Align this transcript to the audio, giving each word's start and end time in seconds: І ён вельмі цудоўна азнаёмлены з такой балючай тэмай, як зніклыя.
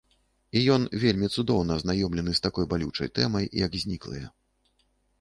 І 0.59 0.63
ён 0.75 0.81
вельмі 1.03 1.27
цудоўна 1.35 1.77
азнаёмлены 1.81 2.31
з 2.41 2.45
такой 2.49 2.65
балючай 2.75 3.15
тэмай, 3.21 3.45
як 3.69 3.81
зніклыя. 3.87 4.27